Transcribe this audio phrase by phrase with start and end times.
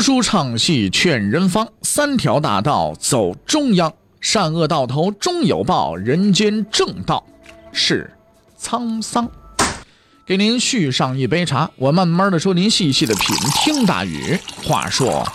[0.00, 7.24] 书唱戏劝人方，三条大道走中央，善恶到头终有报，人间正道
[7.72, 8.12] 是
[8.60, 9.28] 沧桑。
[10.26, 13.36] 给您续上一杯茶，我慢慢的说，您细细的品。
[13.62, 15.26] 听大雨，话说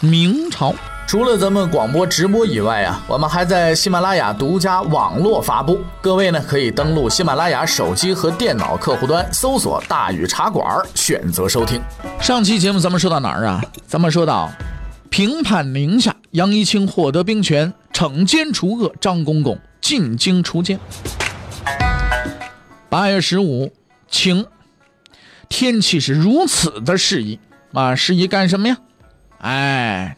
[0.00, 0.74] 明朝。
[1.06, 5.80] 除了咱们广播直播以外啊，我们还在喜马拉雅独家网络发布。
[6.00, 11.80] 各位呢，可以登录喜马拉雅手机和电脑客户端，搜索“大禹茶馆”，选择收听。
[12.20, 13.62] 上期节目咱们说到哪儿啊？
[13.86, 14.50] 咱们说到
[15.08, 20.80] 平叛宁夏，杨一清获得兵权，惩奸除恶，张公公进京除奸。
[22.88, 23.70] 八月十五，
[24.08, 24.46] 晴，
[25.48, 27.38] 天气是如此的适宜
[27.72, 27.94] 啊！
[27.94, 28.76] 适宜干什么呀？
[29.38, 30.16] 哎。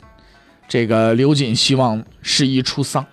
[0.69, 3.07] 这个刘瑾希望适宜出丧，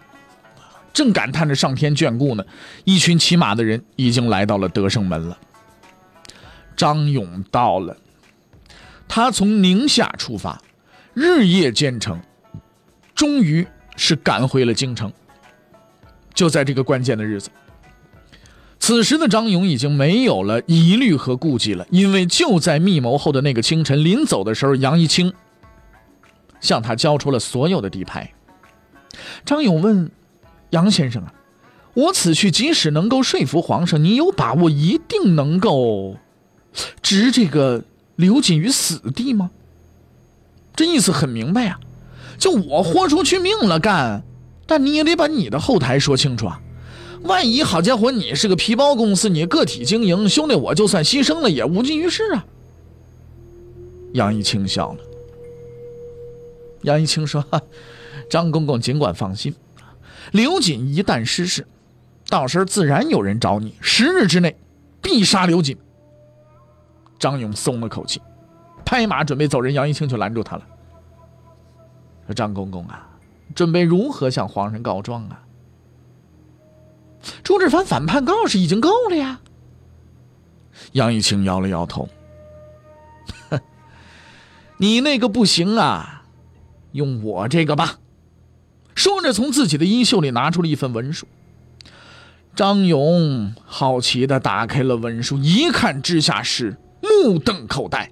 [0.91, 2.43] 正感叹着上天眷顾呢，
[2.83, 5.37] 一群骑马的人已经来到了德胜门了。
[6.75, 7.95] 张勇到了，
[9.07, 10.59] 他从宁夏出发，
[11.13, 12.19] 日夜兼程，
[13.13, 15.11] 终于是赶回了京城。
[16.33, 17.51] 就在这个关键的日子，
[18.79, 25.31] 此时的张勇已经没有了疑虑和顾忌了，因为就在密谋后的那个清晨，临走的时候，杨一清。
[26.63, 28.33] 向他交出了所有的底牌。
[29.45, 30.09] 张勇问
[30.71, 31.31] 杨先生啊
[31.93, 36.15] ：“我此去即使能够说服皇上，你有把握一定能够
[37.03, 37.83] 置这个
[38.15, 39.51] 刘瑾于死地吗？”
[40.75, 41.79] 这意思很明白呀，
[42.39, 44.23] 就我豁出去命了干，
[44.65, 46.59] 但你也得把你的后台说清楚啊。
[47.21, 52.45] 万一好家伙，你是个皮包公司，你个体经营，兄弟，我就算牺牲了也无济于事啊。
[54.13, 54.99] 杨一清笑了。
[56.83, 57.43] 杨一清说
[58.29, 59.55] ：“张公公尽管放心，
[60.31, 61.65] 刘瑾一旦失势，
[62.29, 64.57] 到时候自然有人找你，十日之内
[65.01, 65.77] 必杀刘瑾。”
[67.17, 68.21] 张勇松了口气，
[68.85, 70.67] 拍马准备走人，杨一清就拦住他了
[72.27, 73.07] ：“说张公公啊，
[73.55, 75.39] 准备如何向皇上告状啊？
[77.43, 79.39] 朱志凡反叛告示已经够了呀。”
[80.91, 82.09] 杨一清摇了摇头
[84.77, 86.19] ：“你那个不行啊。”
[86.93, 87.99] 用我这个吧，
[88.95, 91.27] 说着，从自己的衣袖里拿出了一份文书。
[92.55, 98.11] 张勇好奇的打开了文书，一看之下是目瞪口呆。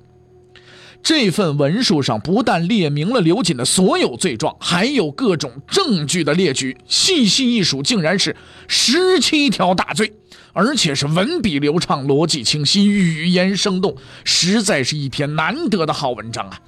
[1.03, 8.35] 这份文书上不但列明了刘瑾的所有罪状，还有各种证据的列举，细细一数，竟然是
[8.67, 10.13] 十七条大罪，
[10.53, 16.61] 而且是文笔流畅、逻辑清晰、语言生动，实在是一篇难得的好文章啊！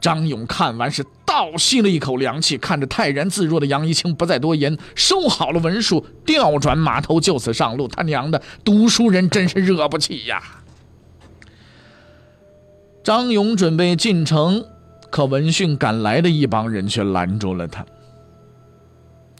[0.00, 7.86] 张勇看完是倒吸了一口凉气，看着泰然自若的杨一清，不再多言，收好了文书，调转马头，就此上路。
[7.86, 10.42] 他娘的，读书人真是惹不起呀！
[13.04, 14.64] 张勇准备进城，
[15.10, 17.84] 可闻讯赶来的一帮人却拦住了他。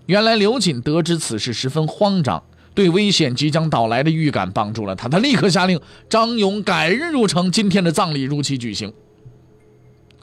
[0.06, 2.42] 原来刘瑾得知此事，十分慌张，
[2.74, 5.08] 对危险即将到来的预感帮助了他。
[5.08, 8.92] 他立刻下令张勇改日入城，今天的葬礼如期举行。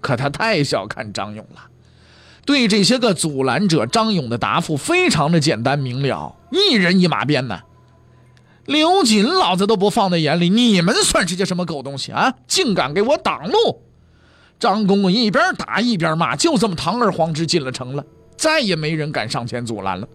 [0.02, 1.62] 可他太小看张勇了，
[2.46, 7.62] 对这些个阻拦者，张勇的答复非常的简单明了，一人一马鞭呢。
[8.66, 12.34] 刘瑾老子都不放在眼里，你们算是些什么狗东西啊？
[12.47, 13.81] 竟敢给我挡路！
[14.59, 18.03] 张公公一边打一边骂，就这么堂而皇之进了城了，
[18.36, 20.07] 再也没人敢上前阻拦了。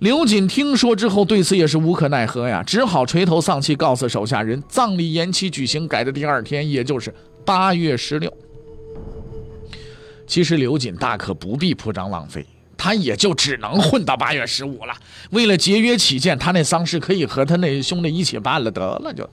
[0.00, 7.14] 刘瑾听说之后，对此也是无可奈何呀，只好垂头丧气，告诉手下人，葬礼延期举行，改的第二天，也就是。
[7.44, 8.32] 八月十六，
[10.26, 12.46] 其实刘瑾大可不必铺张浪费，
[12.76, 14.94] 他也就只能混到八月十五了。
[15.30, 19.28] 为了节约起见，他那丧事可以和他那兄弟一起办了，得了就。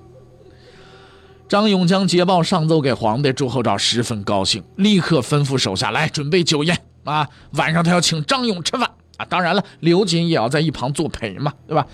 [1.47, 9.25] 张勇将捷报上奏给皇帝，朱厚照十分高兴，立刻吩咐手下来准备酒宴啊，晚上他要请张勇吃饭啊。
[9.25, 11.85] 当然了，刘瑾也要在一旁作陪嘛，对吧？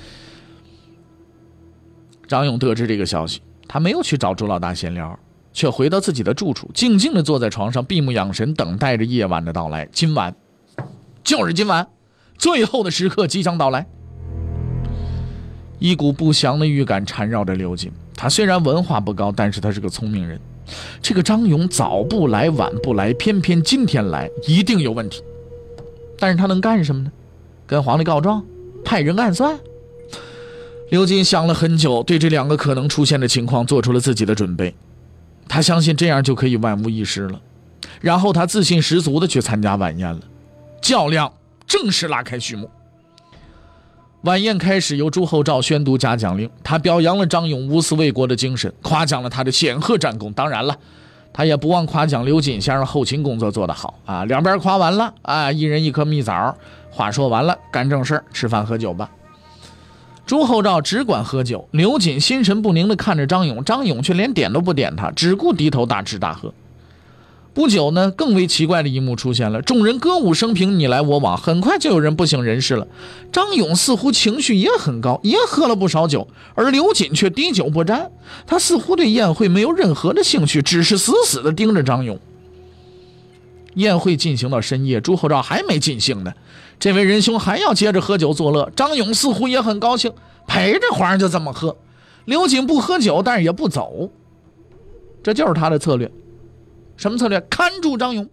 [2.27, 5.17] 张勇得知这个消息，他没有去找朱老大闲聊。
[5.57, 9.89] 却回到自己的住处，静静地坐在床上，闭目养神，等待着夜晚的到来。
[9.91, 10.35] 今晚，
[11.23, 11.87] 就是今晚，
[12.37, 13.87] 最后的时刻即将到来。
[15.79, 17.91] 一股不祥的预感缠绕着刘瑾。
[18.15, 20.39] 他虽然文化不高，但是他是个聪明人。
[21.01, 25.23] 这个张勇早不来，晚不来，偏偏今天来，一定有问题。
[26.19, 27.11] 但是他能干什么呢？
[27.65, 28.45] 跟皇帝告状，
[28.85, 29.57] 派人暗算？
[30.91, 34.75] 刘瑾想了很久，对这两个可能出现的情况做出了自己的准备。
[35.47, 37.39] 他相信这样就可以万无一失了，
[38.01, 40.19] 然后他自信十足的去参加晚宴了。
[40.81, 41.31] 较量
[41.65, 42.69] 正式拉开序幕。
[44.21, 46.49] 晚宴开始，由朱厚照宣读嘉奖令。
[46.63, 50.33] 他表扬了张勇无私为国的精神，夸奖了他的显赫战功。
[50.33, 50.75] 当然了，
[51.31, 54.25] 他也不忘夸奖刘瑾先生后勤工作做得好啊。
[54.25, 56.55] 两边夸完了啊，一人一颗蜜枣。
[56.89, 59.09] 话说完了，干正事吃饭喝酒吧。
[60.27, 66.53] 朱厚照只管喝酒，刘瑾心神不宁地看着张勇，张勇却连点都不点他，只顾低头大吃大喝。
[67.53, 72.85] 不久呢，更为奇怪的一幕出现了，众人歌舞升平，你来我往，很快就有人不省人事了。
[73.31, 78.11] 张勇似乎情绪也很高，也喝了不少酒，而刘瑾却滴酒不沾，
[78.45, 82.19] 他似乎对宴会没有任何的兴趣，只是死死地盯着张勇。
[83.75, 86.33] 宴会进行到深夜，朱厚照还没尽兴呢。
[86.79, 90.13] 这位仁兄还要接着喝酒作乐，张勇似乎也很高兴，
[90.45, 91.75] 陪着皇上就这么喝。
[92.25, 94.09] 刘瑾不喝酒，但是也不走，
[95.23, 96.11] 这就是他的策略。
[96.95, 97.39] 什么策略？
[97.41, 98.27] 看住张勇，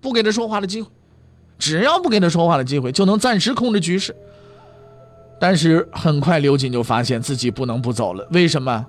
[0.00, 0.88] 不给他说话的机会。
[1.58, 4.14] 只要不给他说话的机会，就能暂时控制局势。
[5.40, 8.26] 但是很快，刘瑾就发现自己不能不走了。
[8.32, 8.86] 为什么？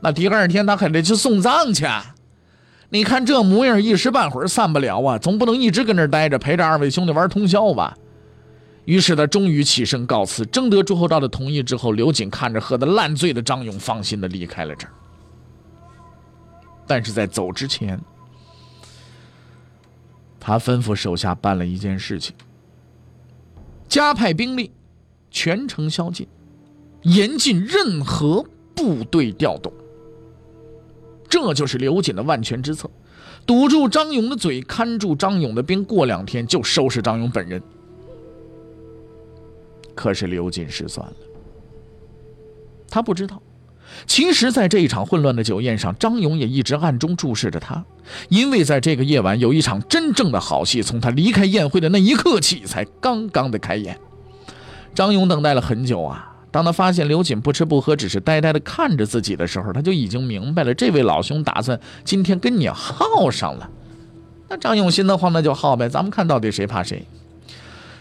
[0.00, 1.86] 那第二天他还得去送葬去。
[2.90, 7.96] 你看这模样，一时半会儿散不了啊，总不能一直跟这待着，陪着二位兄弟玩通宵吧。
[8.84, 14.92] 于是他终于起身告辞，征得朱厚照的同意之后，刘瑾看着喝得烂醉的张勇，放心的离开了这儿。
[16.86, 18.00] 但是在走之前，
[20.40, 22.34] 他吩咐手下办了一件事情：
[23.88, 24.72] 加派兵力，
[25.30, 26.26] 全城宵禁，
[27.02, 28.44] 严禁任何
[28.74, 29.72] 部队调动。
[31.28, 32.90] 这就是刘瑾的万全之策，
[33.46, 37.62] 堵住张勇的嘴，看住张勇的兵，过两天就收拾张勇本人。
[39.94, 41.16] 可是刘瑾失算了，
[42.88, 43.40] 他不知道，
[44.06, 47.84] 其实，在这一场混乱的酒宴上，张勇也一直暗中注视着他，
[48.28, 53.98] 因为在这个夜晚，有一场真正的好戏，从他离开宴会的那一刻起，才刚刚的开演。
[54.94, 63.70] 张勇等待了很久啊，当他发现刘瑾不吃不喝，只是呆呆的看着自己的时候，他就已经明白了，这位老兄打算今天跟你耗上了。
[64.48, 67.06] 那张勇心的话，那就耗呗，咱们看到底谁怕谁。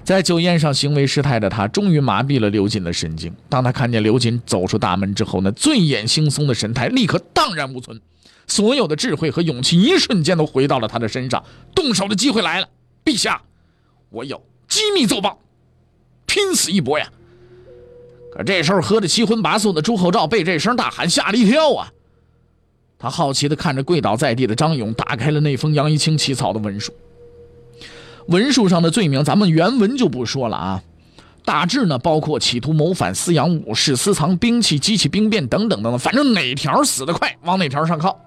[0.04, 3.34] 在酒宴上行为失态的他，终于麻痹了刘瑾的神经。
[3.48, 8.00] 当他看见刘瑾走出大门之后，那醉眼惺忪的神态立刻荡然无存，
[8.48, 11.44] 所有的智慧和勇气一瞬间都回到了他的身上。
[11.74, 12.68] 动手的机会来了，
[13.06, 13.42] 陛下，
[14.10, 15.40] 我有机密奏报，
[16.26, 17.08] 拼死一搏呀！
[18.34, 21.92] 可这时候喝得七荤八素的朱厚照被这声大喊吓了一跳啊！
[22.98, 26.92] 他好奇地看着跪倒在地的张勇，打开了那封杨一清起草的文书。
[28.28, 30.84] 文书上的罪名，咱们原文就不说了啊。
[31.44, 38.20] 大致呢，包括企图谋反、私养武士、私藏兵器、激起兵变等等等等，反正哪条死得快，往哪条上靠。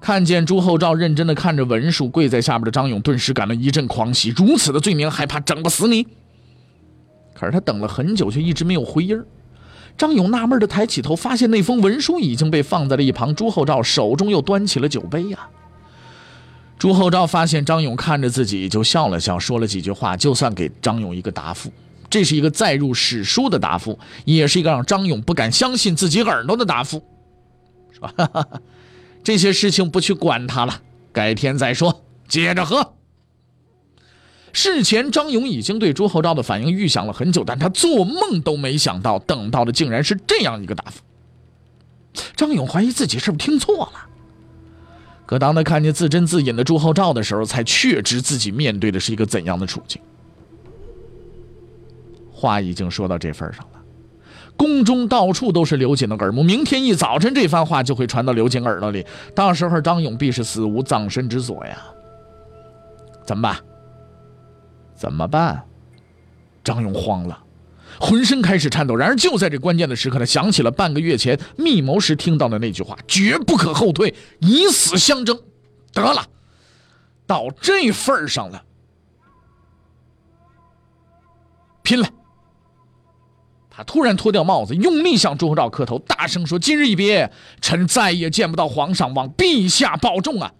[0.00, 4.30] 看见朱厚照认真的看着文书，跪在下边的张勇顿时感到一阵狂喜。
[4.36, 6.06] 如此的罪名，还怕整不死你？
[7.34, 9.22] 可是他等了很久，却一直没有回音
[9.96, 15.38] 张勇纳闷的抬起头，发现那封文书已经被放在了一旁，朱厚照手中又端起了酒杯呀。
[16.80, 21.70] 朱厚照发现张勇看着自己，就笑了笑，说了几句话，就算给张勇一个答复。
[22.08, 27.04] 这是一个载入史书的答复，也是一个让张勇不敢相信自己耳朵的答复，
[27.92, 28.46] 是吧？
[29.22, 30.80] 这些事情不去管他了，
[31.12, 32.02] 改天再说。
[32.26, 32.94] 接着喝。
[34.54, 41.02] 事前张勇已经对朱厚照的反应预想了很久，但他做梦都没想到，等到的竟然是这样一个答复。
[42.34, 44.06] 张勇怀疑自己是不是听错了。
[45.30, 50.02] 可当他看见自斟自饮的朱厚照的时候，才确知自己面对的是一个怎样的处境。
[52.32, 53.80] 话已经说到这份上了，
[54.56, 56.42] 宫中到处都是刘瑾的耳目。
[56.42, 61.78] 明天一早晨，这番话就会传到刘瑾耳朵里，到时候张勇必是死无葬身之所呀。
[63.24, 63.56] 怎么办？
[64.96, 65.62] 怎么办？
[66.64, 67.38] 张勇慌了。
[68.00, 75.38] 浑身开始颤抖，然而就在这关键的时刻，他想起了半个月前密谋时听到的那句话：“绝不可后退，以死相争。”
[75.92, 76.26] 得了，
[77.26, 78.64] 到这份上了，
[81.82, 82.08] 拼了！
[83.68, 87.30] 他突然脱掉帽子，用力向朱厚照磕头，大声说：“今日一别，
[87.60, 90.50] 臣再也见不到皇上，望陛下保重啊！”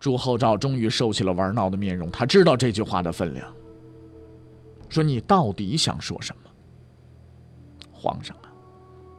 [0.00, 3.46] 朱厚照终于收起了玩闹的面容，他知道这句话的分量。
[4.88, 6.50] 说你到底想说什么？
[7.92, 8.52] 皇上啊，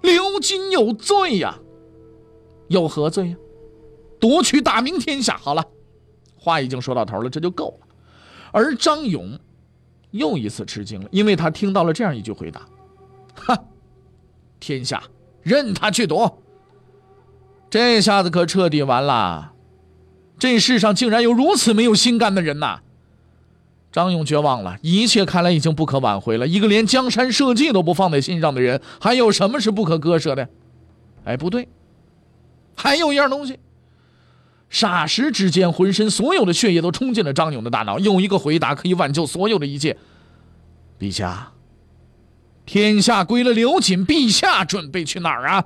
[0.02, 1.58] 刘瑾有罪呀，
[2.68, 3.38] 有何罪呀？
[4.20, 5.38] 夺取大明天下。
[5.38, 5.66] 好了，
[6.38, 7.88] 话已经说到头了，这就够了。
[8.52, 9.38] 而张勇
[10.12, 12.62] 又一次吃惊了，因为他听到了这样一句回答
[13.36, 13.58] ：“哈，
[14.60, 15.04] 天下
[15.42, 16.42] 任他去夺。”
[17.70, 19.54] 这下子可彻底完了。
[20.40, 22.82] 这世上竟然有如此没有心肝的人呐！
[23.98, 26.46] 张勇绝望了，一切看来已经不可挽回了。
[26.46, 30.48] 一个连江山社稷都不放在心上的人，还有什么是不可割舍的？
[31.26, 31.68] 哎，不对，
[32.76, 33.58] 还有一样东西。
[34.72, 37.98] 霎时之间，浑身所有的血液都冲进了张勇的大脑。
[37.98, 39.98] 有一个回答可以挽救所有的一切。
[41.00, 41.54] 陛下，
[42.68, 45.66] 天下归了刘瑾，陛下准备去哪儿啊？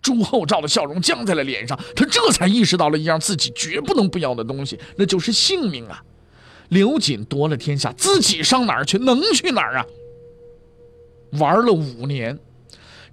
[0.00, 6.02] 朱厚照的笑容僵在了脸上，他这才意识到了一样自己绝不能不要的东西，那就是性命啊！
[6.70, 8.98] 刘瑾夺了天下，自己上哪儿去？
[8.98, 9.86] 能去哪儿啊？
[11.32, 12.38] 玩了五年。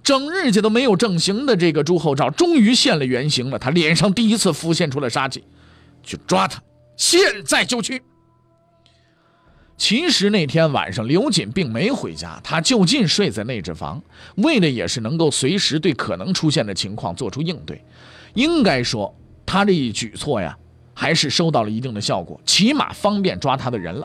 [0.02, 3.58] 整日家都没有正形的这个朱厚照，终于现了原形了。
[3.58, 5.44] 他脸上第一次浮现出了杀气，
[6.02, 6.62] 去抓他，
[6.96, 8.00] 现在就去。
[9.76, 14.02] 其实那天晚上，刘瑾并没回家，他就近睡在内置房，
[14.36, 17.84] 为的也是能够随时对可能出现的情况做出应对。
[18.34, 20.56] 应该说，他这一举措呀，
[21.00, 24.04] 还是收到了一定的效果，起码方便抓他的人了。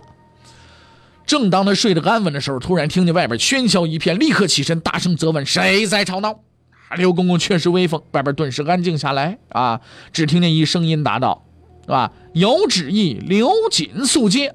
[1.25, 6.41] 正当他睡得安稳的时候，突然听见外边喧嚣一片，立刻起身，大声责问：“谁在吵闹？”
[6.95, 9.39] 刘公公确实威风，外边顿时安静下来。
[9.49, 9.81] 啊，
[10.11, 11.43] 只听见一声音答道
[11.81, 12.13] ：“是吧？
[12.33, 14.53] 有旨意，刘瑾速接。”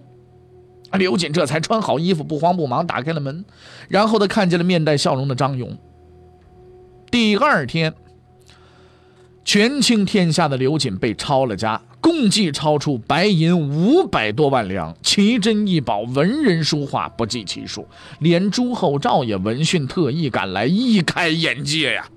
[0.97, 3.45] 刘瑾这才穿好衣服，不慌不忙打开了门，
[3.88, 5.76] 然后他看见了面带笑容的张勇。
[7.11, 7.92] 第二天，
[9.45, 11.83] 权倾天下的刘瑾被抄了家。
[12.00, 17.87] 共计超出白银五百多万两，奇珍异宝、文人书画不计其数，
[18.21, 22.09] 连朱厚照也闻讯特意赶来，一开眼界呀。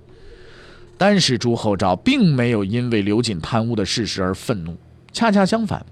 [0.96, 4.76] 但是朱厚照并没有因为刘瑾贪污的事实而愤怒，
[5.12, 5.84] 恰恰相反，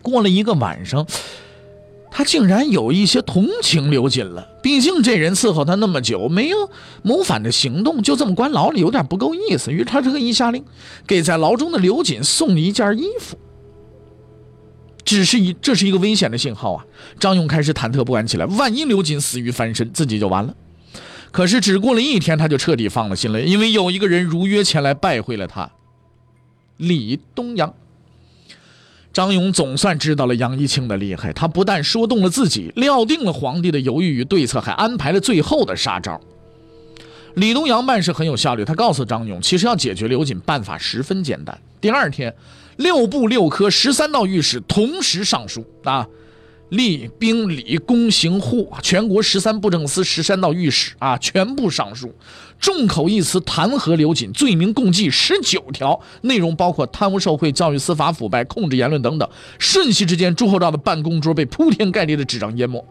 [0.00, 1.06] 过了一个晚上。
[2.16, 6.70] 他竟然有一些同情刘瑾了，毕竟这人伺候他那么久，没有
[7.02, 9.72] 谋反的行动，就这么关牢里，有点不够意思。
[9.72, 10.64] 于是他特意下令，
[11.08, 13.36] 给在牢中的刘瑾送一件衣服。
[15.04, 16.86] 只是一，这是一个危险的信号啊！
[17.18, 20.54] 张勇开始忐忑不安起来，万一刘瑾死于翻身，自己就完了。
[21.32, 25.68] 可是只过了一天，他就彻底放了心了，因为有一个人如约前来拜会了他，
[26.76, 27.74] 李东阳。
[29.14, 36.20] 张勇总算知道了杨一清的厉害，他不但说动了自己，料定了皇帝的犹豫与对策，还安排了最后的杀招。
[37.34, 41.56] 李东阳办事很有效率，他告诉张勇，其实要解决刘瑾，办法十分简单。
[41.80, 42.34] 第二天，
[42.76, 46.04] 六部六科十三道御史同时上书啊。
[46.70, 52.12] 吏兵礼工刑户，全国十三布政司十三道御史啊，全部上书，
[52.58, 59.28] 众口一词弹劾刘瑾，罪名共计十九条，内容包括贪污受贿、教育司法腐败、控制言论等等。
[59.58, 62.84] 瞬息之间，朱厚照的办公桌被铺天盖地的纸张淹没。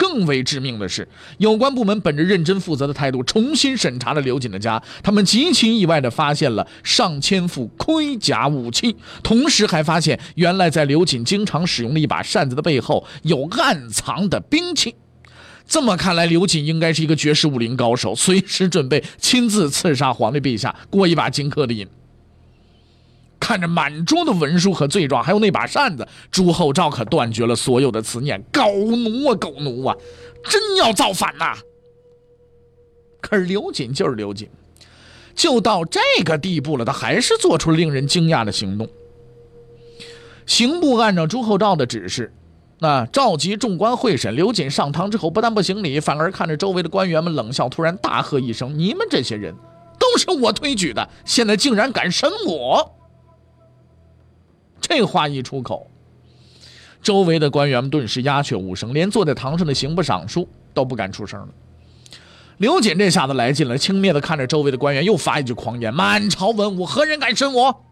[0.00, 4.82] 更为致命的是，有关部门本着认真负责的态度，重新审查了刘瑾的家。
[5.02, 14.94] 他们极其意外地发现了上千副盔甲武器，同时还发现，原来在刘瑾经常使用的一把扇子的背后，有暗藏的兵器。
[15.68, 21.86] 这么看来，刘瑾应该是一个绝世武林高手，随时准备亲自刺杀皇帝陛下，过一把荆轲的瘾。
[23.40, 28.40] 看着满桌的文书和罪状，还有那把扇子，朱厚照可断绝了所有的思念。
[28.52, 29.96] 狗奴啊，狗奴啊，
[30.44, 31.56] 真要造反呐！
[33.20, 34.48] 可是刘瑾就是刘瑾，
[35.34, 38.88] 就到这个地步了，他还是做出了令人惊讶的行动。
[40.46, 42.32] 刑部按照朱厚照的指示，
[42.78, 44.36] 那召集众官会审。
[44.36, 49.54] 刘瑾上堂之后，不但不行礼，反而看着周围的官员们冷笑，突然大喝一声：“你们这些人，
[49.98, 52.96] 都是我推举的，现在竟然敢审我！”
[54.80, 55.90] 这话一出口，
[57.02, 61.48] 周围的官员们顿时鸦雀无声，连坐在堂上的刑部尚书都不敢出声了。
[62.58, 67.84] 刘瑾这下子来劲了，轻蔑的看着周围的官员，又发一句狂言：“满朝文武，何人敢审我？”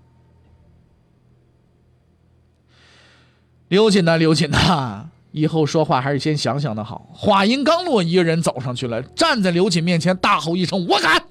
[3.68, 7.08] 刘瑾呐，刘瑾呐，以后说话还是先想想的好。
[7.14, 11.24] 话音刚落，一个人走上去了，站在刘瑾面前，大吼一声：“我敢！”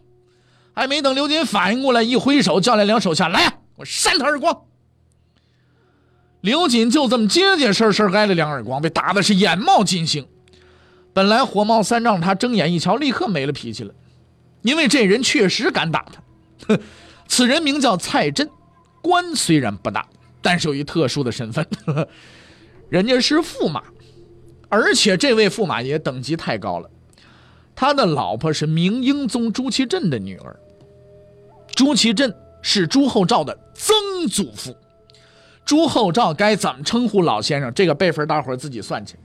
[0.74, 4.62] 还没等刘瑾反应过来，一挥手叫来两手下：“来呀，我扇他耳光！”
[6.48, 10.26] 刘瑾就这么结结实实挨了两耳光，被打的是眼冒金星。
[11.12, 13.94] 本来火冒三丈，他睁眼一瞧，立刻没了脾气了，
[14.62, 16.80] 因为这人确实敢打他。
[17.28, 18.50] 此人名叫蔡真，
[19.02, 20.08] 官虽然不大，
[20.42, 21.68] 但是有一特殊的身份，
[22.88, 23.84] 人家是驸马，
[24.70, 26.90] 而且这位驸马爷等级太高了，
[27.76, 30.58] 他的老婆是明英宗朱祁镇的女儿，
[31.76, 33.94] 朱祁镇是朱厚照的曾
[34.30, 34.74] 祖父。
[35.68, 37.72] 朱厚照该怎么称呼老先生？
[37.74, 39.16] 这个辈分，大伙儿自己算去。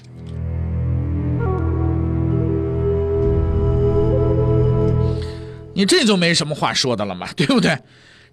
[5.73, 7.79] 你这就没什么话说的了嘛，对不对？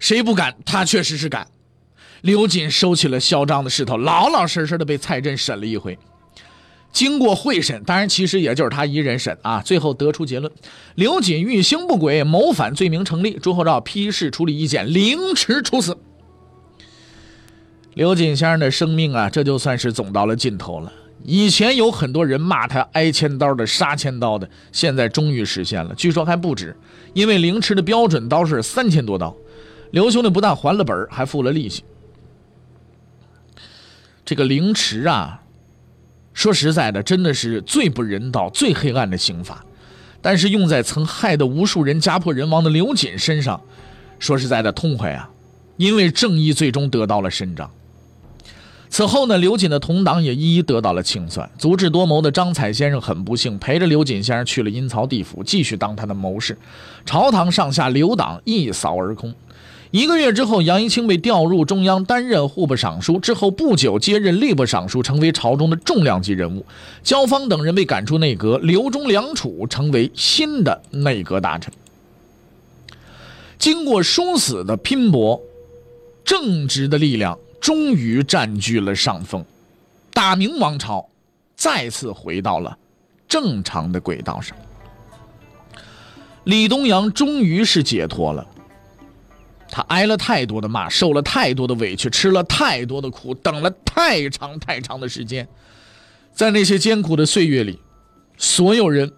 [0.00, 0.52] 谁不敢？
[0.66, 1.46] 他确实是敢。
[2.22, 5.96] 刘瑾收起了嚣张的势头，老老实实的被蔡振审了一回。
[6.92, 10.52] 经过会审，当然其实也就是他一人审啊，最后得出结论：
[10.96, 13.38] 刘瑾欲行不轨，谋反罪名成立。
[13.38, 15.96] 朱厚照批示处理意见，凌迟处死。
[17.94, 20.92] 刘瑾先生的生命啊，这就算是走到了尽头了。
[21.24, 25.94] 以前有很多人骂他挨千刀的、杀千刀的，现在终于实现了。
[25.94, 26.74] 据说还不止，
[27.12, 29.36] 因为凌迟的标准刀是三千多刀。
[29.90, 31.82] 刘兄弟不但还了本还付了利息。
[34.24, 35.42] 这个凌迟啊，
[36.32, 39.64] 说实在的，真的是最不人道、最黑暗的刑罚。
[40.22, 43.60] 但是用在曾害得无数人家破人亡的刘瑾身上，
[44.18, 45.28] 说实在的痛快啊！
[45.76, 47.70] 因为正义最终得到了伸张。
[48.90, 51.48] 此后呢，刘瑾的同党也一一得到了清算。
[51.56, 56.58] 足智多谋的张彩先生很不幸，陪着刘瑾先生去了阴曹地府，继续当他的谋士。
[57.06, 59.32] 朝堂上下刘党一扫而空。
[59.92, 63.18] 一个月之后，杨一清被调入中央，担任户部尚书。
[63.20, 66.66] 之后不久，接任吏部尚书，成为朝中的重量级人物。
[67.04, 71.72] 焦芳等人被赶出内阁，刘忠、梁楚成为新的内阁大臣。
[73.56, 75.40] 经过殊死的拼搏，
[76.24, 77.38] 正直的力量。
[77.60, 79.44] 终于占据了上风，
[80.12, 81.06] 大明王朝
[81.54, 82.76] 再次回到了
[83.28, 84.56] 正常的轨道上。
[86.44, 88.46] 李东阳终于是解脱了，
[89.68, 95.46] 他挨了太多的骂，受了太多的委屈，吃了太多的苦，等了太长太长的时间，
[96.32, 97.78] 在那些艰苦的岁月里，
[98.38, 99.12] 所有人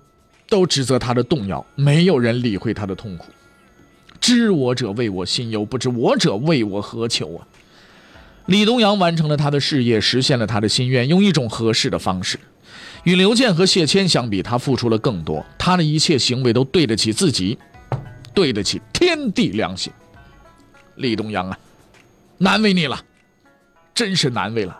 [0.49, 3.27] 都指责他的动摇，没有人理会他的痛苦。
[4.21, 7.47] 知我者谓我心忧，不知我者谓我何求啊！
[8.47, 12.39] 李东阳完成了他的事业，实现了他的心愿，用一种合适的方式。
[13.05, 15.45] 与刘健和谢谦相比，他付出了更多。
[15.59, 17.59] 他的一切行为都对得起自己，
[18.35, 19.93] 对得起天地良心。
[20.97, 21.59] 李东阳啊，
[22.39, 23.01] 难为你了，
[23.95, 24.79] 真是难为了。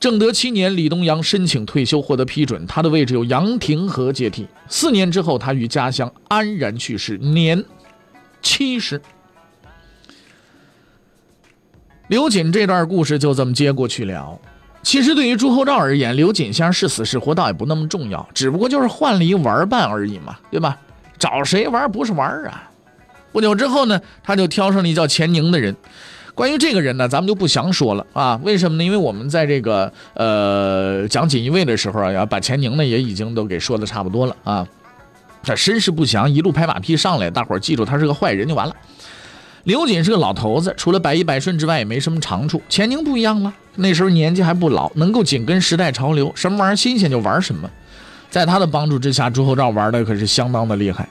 [0.00, 4.46] 正德七年，李东阳申请退休，获得批准，他的位置由杨廷和接替。
[4.68, 7.64] 四年之后，他于家乡安然去世，年
[8.40, 9.00] 七十。
[12.08, 14.38] 刘瑾这段故事就这么接过去了。
[14.82, 20.78] 其实对于朱厚照而言，刘瑾先是死是活倒也不那么重要，只不过就是换了一玩伴而已嘛，对吧？
[21.18, 22.70] 找谁玩不是玩啊？
[23.32, 25.76] 不久之后呢，他就挑上了一叫钱宁的人。
[26.34, 28.40] 关于这个人呢，咱们就不详说了啊。
[28.42, 28.84] 为什么呢？
[28.84, 34.66] 因为我们在这个呃讲锦衣卫的时候啊，要把钱宁呢也已经都给说的差不多了啊。
[35.42, 38.74] 他身世不详，一路拍马屁上来，大伙儿记住他是个坏人就完了。
[39.64, 42.62] 刘瑾是个老头子，除了百依百顺之外，也没什么长处。
[42.68, 47.68] 钱宁不一样了，那时候年纪还不老，能够紧跟时代潮流，什么玩意儿新鲜就玩什么。
[48.30, 51.08] 在他的帮助之下，朱厚照玩的可是相当的厉害。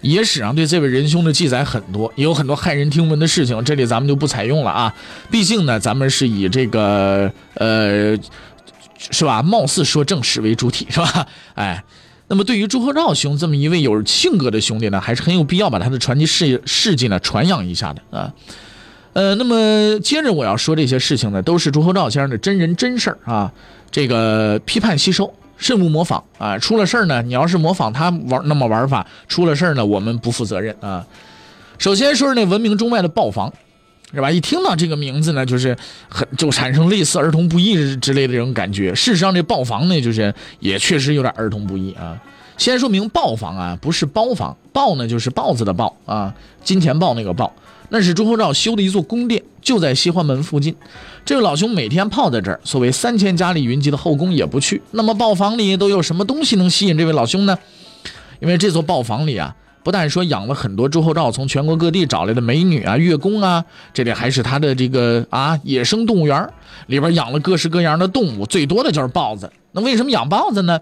[0.00, 4.94] 野史上对这位仁兄的记载很多，也有很多骇人听闻的事情，这里咱们就不采用了啊。
[5.30, 8.16] 毕竟呢，咱们是以这个呃，
[8.98, 9.42] 是吧？
[9.42, 11.26] 貌似说正史为主体，是吧？
[11.54, 11.84] 哎。
[12.30, 18.32] 那么，对于朱厚照兄这么一位有性格的兄弟呢，还是很有必要把他的传奇事事迹呢传扬一下的啊。
[19.14, 23.52] 呃，那么接着我要说这些事情呢，都是朱厚照先生的真人真事儿啊。
[23.90, 26.56] 这个批判吸收，慎勿模仿啊。
[26.56, 31.04] 出了事儿呢，你要是模仿他玩那么玩法，出了事儿呢，我们不负责任啊。
[31.78, 33.52] 首先说是那闻名中外的豹房。
[34.12, 34.30] 是吧？
[34.30, 35.76] 一听到这个名字呢，就是
[36.08, 38.94] 很就产生类似儿童不宜之类的这种感觉。
[38.94, 42.20] 事实上，这豹房呢，就是也确实有点儿童不宜啊。
[42.58, 47.54] 先说明豹房啊，不是包房，豹呢就是豹子的豹啊，金钱豹那个豹，
[47.88, 50.74] 那是朱厚照修的一座宫殿，就在西环门附近。
[51.24, 54.82] 这位老兄每天泡在这儿，所谓三千佳丽云集的后宫也不去。
[54.90, 57.56] 那么豹房里都有什么东西能吸引这位老兄呢？
[58.40, 59.54] 因为这座豹房里啊。
[59.82, 66.48] 不但说养了很多朱厚照从全国各地找来的美女啊、乐工啊，这里还是他的这个啊野生动物园
[66.86, 69.50] 里边养了各式各样的动物，最多的就是豹子。
[69.72, 70.78] 那为什么养豹子呢？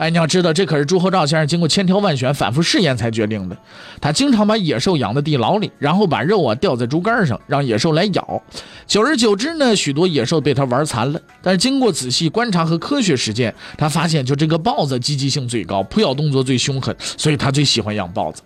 [0.00, 3.56] 哎，你要知道，这可是朱厚照先生经过千挑万选、反复试验才决定的。
[4.00, 8.42] 他经常把野兽养在地牢里，然后把肉啊吊在竹竿上，让野兽来咬。
[8.86, 11.20] 久而久之呢，许多野兽被他玩残了。
[11.42, 18.40] 但是经过仔细观察和科学实践，他发现就这个豹子积极性最高，扑咬动作最凶狠，所以他最喜欢养豹子。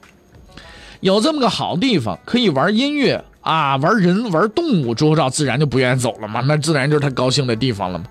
[0.98, 6.40] 有这么个好地方，可以玩音乐啊，玩人、玩动物，朱厚照自然就不愿意走了嘛。
[6.40, 8.06] 那自然就是他高兴的地方了嘛。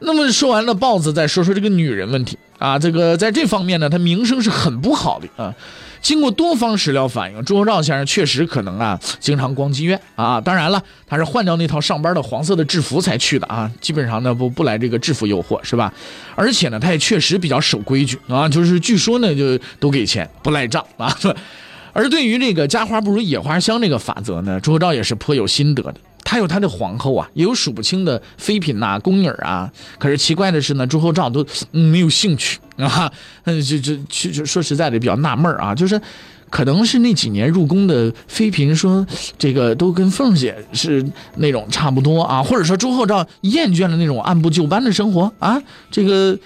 [0.00, 2.78] 那么说完了豹子，再说说这个女人问题啊。
[2.78, 5.54] 这个在这方面呢，他名声是很不好的啊。
[6.00, 10.40] 经过多方史料反映，朱厚照先生确实可能啊，经常逛妓院啊。
[10.40, 13.68] 当然了，他是换掉那套上班的黄色的制服才去的啊。
[13.80, 15.92] 基本上呢，不不来这个制服诱惑是吧？
[16.36, 18.48] 而且呢，他也确实比较守规矩啊。
[18.48, 21.12] 就是据说呢，就都给钱不赖账啊。
[21.92, 25.94] 而对于这个家花不如野花香这个法则呢，朱厚照也是颇有心得的。
[26.24, 29.70] 他有他的皇后啊，也有数不清的妃嫔呐、宫女啊。
[29.98, 33.10] 可是奇怪的是呢，朱厚照都没有兴趣啊，
[33.44, 35.98] 嗯，就就就就说实在的比较纳闷啊，就是
[36.50, 39.06] 可能是那几年入宫的妃嫔说
[39.38, 41.02] 这个都跟凤姐是
[41.36, 45.58] 那种差不多啊，或者说朱厚照厌倦了那种按部就班的生活啊，
[45.90, 46.38] 这个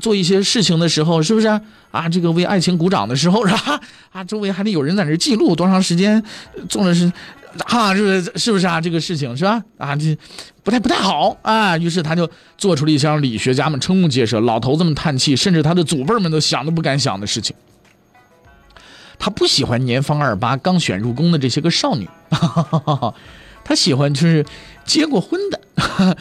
[0.00, 1.46] 做一些事情的时候是不是
[1.90, 2.08] 啊？
[2.08, 3.80] 这个为爱情鼓掌的时候是吧？
[4.10, 6.20] 啊，周围还得有人在那记录多长时间
[6.68, 7.12] 做的是。
[7.66, 8.80] 哈，是不是是不是啊？
[8.80, 9.62] 这个事情是吧？
[9.78, 10.16] 啊，这
[10.62, 11.76] 不太不太好啊。
[11.78, 17.54] 于是他就做出了一项理学家们瞠目结舌、老头子们叹气，甚至他的祖辈们都想都不敢想的事情。
[19.18, 22.08] 他不喜欢年方二八、刚选入宫的这些个少女，
[23.64, 24.44] 他喜欢就是
[24.84, 26.16] 结过婚的。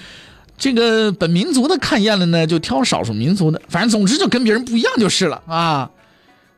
[0.57, 3.61] 这个本民族的看厌了呢，就挑少数民族的。
[3.69, 5.89] 反正总之就跟别人不一样就是了啊。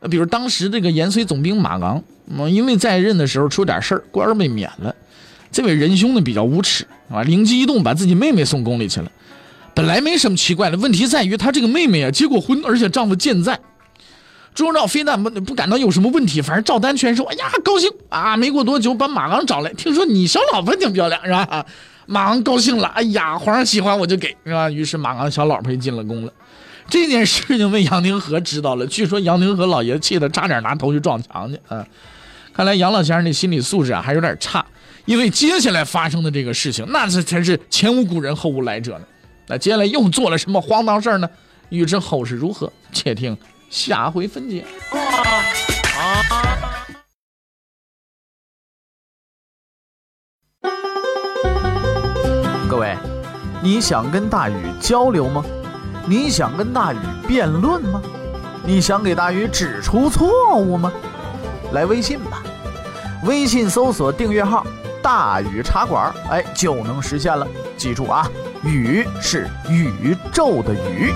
[0.10, 2.02] 比如当时这个延绥总兵马昂。
[2.50, 4.96] 因为在任的时候出点事儿，官儿被免了。
[5.52, 9.12] 这位仁兄呢比较无耻啊，灵机一动把自己妹妹送宫里去了。
[9.74, 13.60] 本来没什么奇怪的，问题在于他这个妹妹啊结过婚，而且丈夫健在。
[14.54, 17.24] 朱由照非但不不感到有什么问题，反而照单全收。
[17.24, 18.36] 哎呀，高兴啊！
[18.36, 21.66] 没过多久把马昂找来，听说你小老婆挺漂亮是吧？
[22.08, 24.70] 马昂高兴了，哎呀，皇上喜欢我就给是吧？
[24.70, 26.34] 于是马昂小老婆就进了宫了。
[26.90, 31.86] 这件事情被杨廷和知道了，据说杨廷和老爷气得差点拿头去撞墙去啊。
[32.60, 34.66] 看来杨老先生那心理素质啊还有点差，
[35.06, 39.06] 因为接下来发生的这个事情，那这才是前无古人后无来者呢。
[39.48, 41.30] 那接下来又做了什么荒唐事呢？
[41.70, 43.38] 欲知后事如何，且听
[43.70, 44.66] 下回分解。
[52.70, 52.98] 各位，
[53.64, 55.46] 你想跟大禹交流吗？
[56.06, 58.02] 你想跟大禹辩论吗？
[58.66, 60.92] 你想给大禹指出错误吗？
[61.72, 62.42] 来微信吧，
[63.24, 64.66] 微信搜索订阅号
[65.04, 67.46] “大禹茶馆”，哎，就能实现了。
[67.76, 68.30] 记住啊，
[68.64, 71.14] 宇是宇宙的宇。